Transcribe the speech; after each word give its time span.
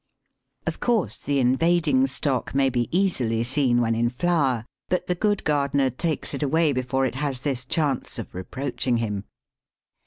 Of 0.65 0.79
course 0.79 1.17
the 1.17 1.37
invading 1.37 2.07
stock 2.07 2.55
may 2.55 2.71
be 2.71 2.89
easily 2.91 3.43
seen 3.43 3.81
when 3.81 3.93
in 3.93 4.09
flower, 4.09 4.65
but 4.89 5.05
the 5.05 5.13
good 5.13 5.43
gardener 5.43 5.91
takes 5.91 6.33
it 6.33 6.41
away 6.41 6.73
before 6.73 7.05
it 7.05 7.13
has 7.21 7.41
this 7.41 7.65
chance 7.65 8.17
of 8.17 8.33
reproaching 8.33 8.97
him. 8.97 9.25